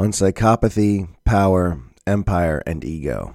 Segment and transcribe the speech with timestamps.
[0.00, 3.34] on psychopathy, power, empire, and ego.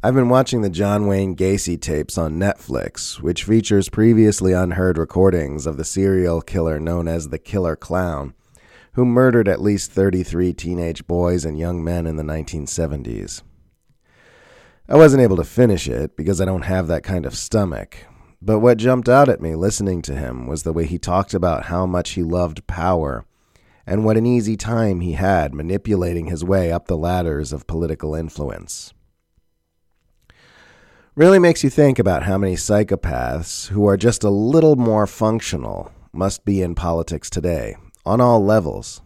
[0.00, 5.66] I've been watching the John Wayne Gacy tapes on Netflix, which features previously unheard recordings
[5.66, 8.32] of the serial killer known as the Killer Clown,
[8.92, 13.42] who murdered at least 33 teenage boys and young men in the 1970s.
[14.88, 18.06] I wasn't able to finish it because I don't have that kind of stomach,
[18.40, 21.64] but what jumped out at me listening to him was the way he talked about
[21.64, 23.26] how much he loved power
[23.88, 28.14] and what an easy time he had manipulating his way up the ladders of political
[28.14, 28.92] influence.
[31.14, 35.90] Really makes you think about how many psychopaths who are just a little more functional
[36.12, 39.00] must be in politics today, on all levels.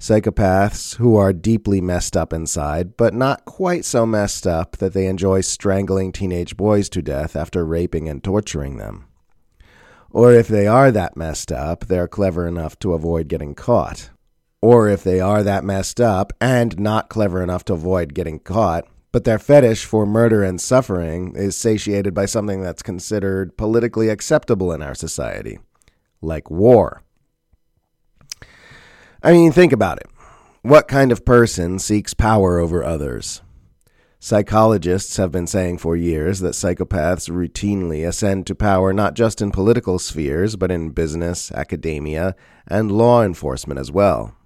[0.00, 5.06] Psychopaths who are deeply messed up inside, but not quite so messed up that they
[5.06, 9.06] enjoy strangling teenage boys to death after raping and torturing them.
[10.12, 14.10] Or if they are that messed up, they're clever enough to avoid getting caught.
[14.60, 18.86] Or if they are that messed up and not clever enough to avoid getting caught,
[19.10, 24.72] but their fetish for murder and suffering is satiated by something that's considered politically acceptable
[24.72, 25.58] in our society,
[26.20, 27.02] like war.
[29.22, 30.08] I mean, think about it.
[30.62, 33.42] What kind of person seeks power over others?
[34.24, 39.50] Psychologists have been saying for years that psychopaths routinely ascend to power not just in
[39.50, 42.36] political spheres, but in business, academia,
[42.68, 44.36] and law enforcement as well.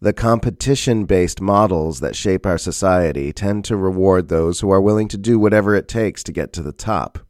[0.00, 5.06] The competition based models that shape our society tend to reward those who are willing
[5.06, 7.20] to do whatever it takes to get to the top.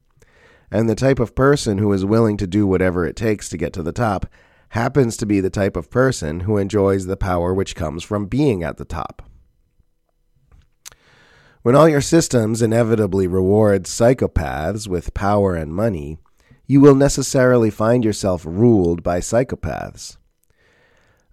[0.70, 3.75] And the type of person who is willing to do whatever it takes to get
[3.75, 4.25] to the top
[4.70, 8.62] happens to be the type of person who enjoys the power which comes from being
[8.62, 9.30] at the top.
[11.62, 16.16] When all your systems inevitably reward psychopaths with power and money,
[16.66, 20.16] you will necessarily find yourself ruled by psychopaths.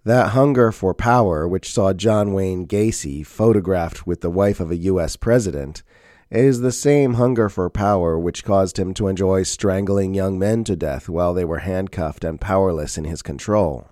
[0.04, 4.76] That hunger for power, which saw John Wayne Gacy photographed with the wife of a
[4.76, 5.16] U.S.
[5.16, 5.82] president,
[6.30, 10.76] is the same hunger for power which caused him to enjoy strangling young men to
[10.76, 13.88] death while they were handcuffed and powerless in his control.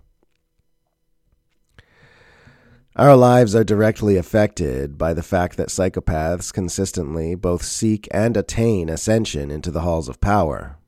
[2.99, 8.89] Our lives are directly affected by the fact that psychopaths consistently both seek and attain
[8.89, 10.79] ascension into the halls of power.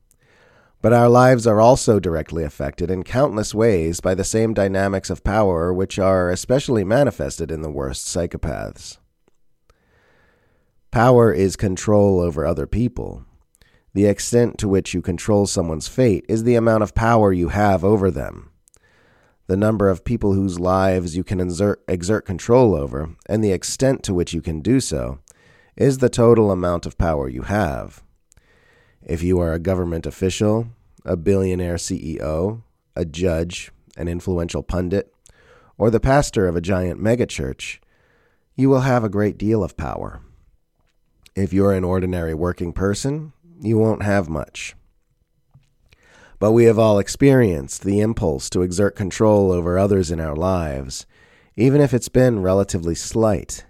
[0.81, 5.23] But our lives are also directly affected in countless ways by the same dynamics of
[5.23, 8.97] power which are especially manifested in the worst psychopaths.
[10.89, 13.23] Power is control over other people.
[13.93, 17.83] The extent to which you control someone's fate is the amount of power you have
[17.83, 18.49] over them
[19.49, 24.03] the number of people whose lives you can exert, exert control over, and the extent
[24.03, 25.17] to which you can do so,
[25.75, 28.03] is the total amount of power you have.
[29.03, 30.67] If you are a government official,
[31.03, 32.61] a billionaire CEO,
[32.95, 35.11] a judge, an influential pundit,
[35.79, 37.79] or the pastor of a giant megachurch,
[38.55, 40.21] you will have a great deal of power.
[41.35, 44.75] If you're an ordinary working person, you won't have much.
[46.39, 51.05] But we have all experienced the impulse to exert control over others in our lives,
[51.55, 53.65] even if it's been relatively slight.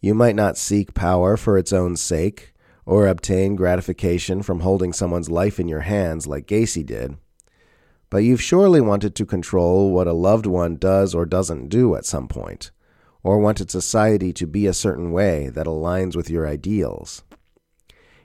[0.00, 2.52] You might not seek power for its own sake,
[2.84, 7.16] or obtain gratification from holding someone's life in your hands like Gacy did,
[8.10, 12.04] but you've surely wanted to control what a loved one does or doesn't do at
[12.04, 12.70] some point,
[13.22, 17.22] or wanted society to be a certain way that aligns with your ideals.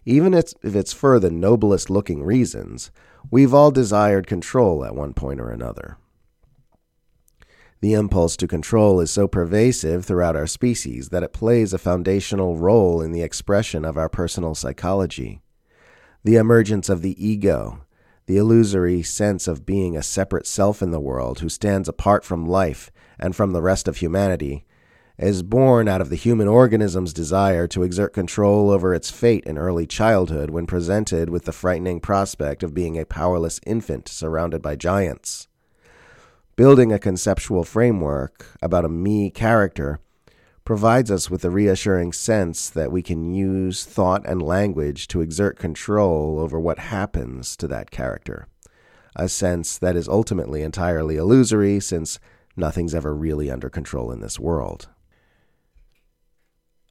[0.05, 2.91] Even if it's for the noblest looking reasons,
[3.31, 5.97] We've all desired control at one point or another.
[7.81, 12.57] The impulse to control is so pervasive throughout our species that it plays a foundational
[12.57, 15.41] role in the expression of our personal psychology.
[16.23, 17.85] The emergence of the ego,
[18.25, 22.45] the illusory sense of being a separate self in the world who stands apart from
[22.45, 24.65] life and from the rest of humanity,
[25.19, 29.57] is born out of the human organism's desire to exert control over its fate in
[29.57, 34.77] early childhood when presented with the frightening prospect of being a powerless infant surrounded by
[34.77, 35.49] giants.
[36.55, 39.99] Building a conceptual framework about a me character
[40.63, 45.59] provides us with a reassuring sense that we can use thought and language to exert
[45.59, 48.47] control over what happens to that character.
[49.17, 52.19] A sense that is ultimately entirely illusory since
[52.55, 54.87] nothing's ever really under control in this world.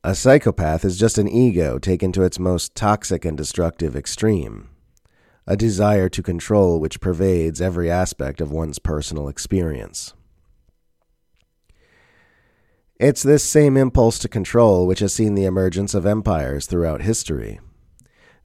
[0.05, 4.69] A psychopath is just an ego taken to its most toxic and destructive extreme,
[5.45, 10.15] a desire to control which pervades every aspect of one's personal experience.
[13.01, 17.59] It's this same impulse to control which has seen the emergence of empires throughout history.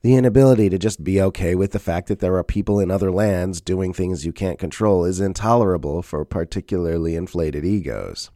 [0.02, 3.12] The inability to just be okay with the fact that there are people in other
[3.12, 8.32] lands doing things you can't control is intolerable for particularly inflated egos.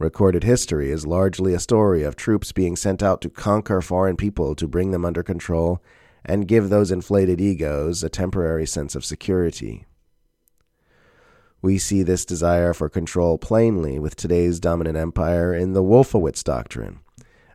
[0.00, 4.54] Recorded history is largely a story of troops being sent out to conquer foreign people
[4.54, 5.82] to bring them under control
[6.24, 9.84] and give those inflated egos a temporary sense of security.
[11.60, 17.00] We see this desire for control plainly with today's dominant empire in the Wolfowitz Doctrine,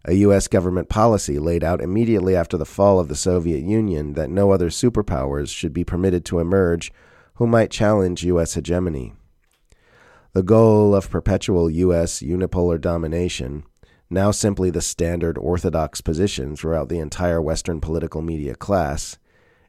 [0.03, 0.47] a U.S.
[0.47, 4.69] government policy laid out immediately after the fall of the Soviet Union that no other
[4.69, 6.93] superpowers should be permitted to emerge
[7.37, 8.53] who might challenge U.S.
[8.53, 9.15] hegemony.
[10.35, 12.19] The goal of perpetual U.S.
[12.19, 13.63] unipolar domination,
[14.09, 19.17] now simply the standard orthodox position throughout the entire Western political media class,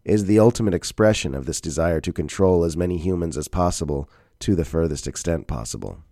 [0.04, 4.10] is the ultimate expression of this desire to control as many humans as possible
[4.40, 6.02] to the furthest extent possible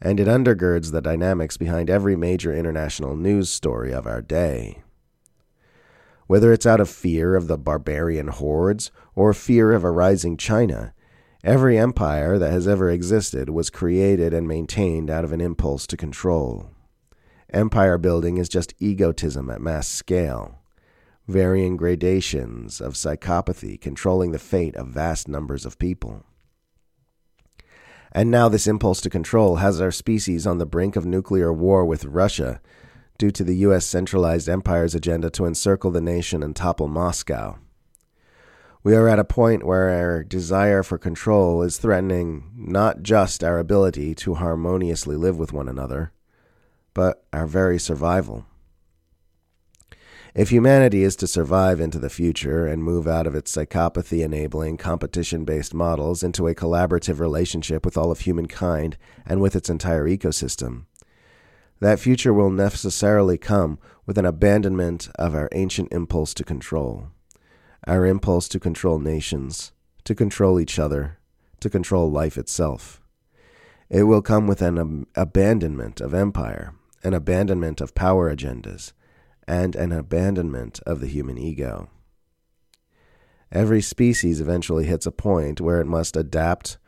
[0.00, 4.82] and it undergirds the dynamics behind every major international news story of our day.
[6.26, 10.93] Whether it's out of fear of the barbarian hordes or fear of a rising China,
[11.44, 15.96] every empire that has ever existed was created and maintained out of an impulse to
[15.96, 16.70] control.
[17.52, 20.60] Empire building is just egotism at mass scale,
[21.28, 26.24] varying gradations of psychopathy controlling the fate of vast numbers of people.
[28.10, 31.84] And now this impulse to control has our species on the brink of nuclear war
[31.84, 32.60] with Russia
[33.18, 33.84] due to the U.S.
[33.84, 37.58] centralized empire's agenda to encircle the nation and topple Moscow.
[38.84, 43.58] We are at a point where our desire for control is threatening not just our
[43.58, 46.12] ability to harmoniously live with one another,
[46.92, 48.44] but our very survival.
[50.34, 54.76] If humanity is to survive into the future and move out of its psychopathy enabling,
[54.76, 60.06] competition based models into a collaborative relationship with all of humankind and with its entire
[60.06, 60.84] ecosystem,
[61.80, 67.08] that future will necessarily come with an abandonment of our ancient impulse to control,
[67.86, 69.72] our impulse to control nations,
[70.04, 71.18] to control each other,
[71.60, 73.00] to control life itself.
[73.88, 78.92] It will come with an ab- abandonment of empire, an abandonment of power agendas
[79.46, 81.90] and an abandonment of the human ego.
[83.52, 86.78] Every species eventually hits a point where it must adapt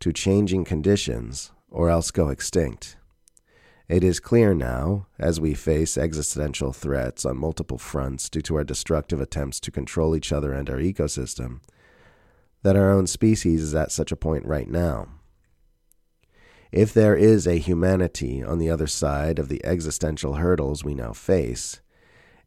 [0.00, 2.96] to changing conditions or else go extinct.
[3.88, 8.64] It is clear now, as we face existential threats on multiple fronts due to our
[8.64, 11.60] destructive attempts to control each other and our ecosystem,
[12.62, 15.06] that our own species is at such a point right now.
[16.72, 21.12] If there is a humanity on the other side of the existential hurdles we now
[21.12, 21.80] face,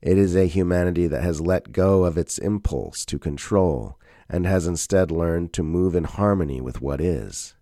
[0.02, 3.98] it is a humanity that has let go of its impulse to control
[4.30, 7.56] and has instead learned to move in harmony with what is.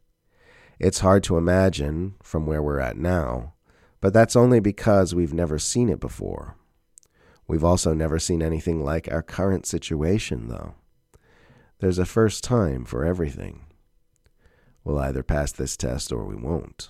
[0.80, 3.54] It's hard to imagine from where we're at now,
[4.02, 6.56] but that's only because we've never seen it before.
[7.48, 10.76] We've also never seen anything like our current situation, though.
[11.80, 13.66] There's a first time for everything.
[14.84, 16.90] We'll either pass this test or we won't.